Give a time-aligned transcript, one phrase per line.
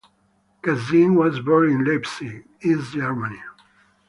[0.63, 3.39] Kassin was born in Leipzig, East Germany.